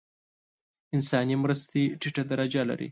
[0.95, 2.79] انساني مرستې ټیټه درجه لري.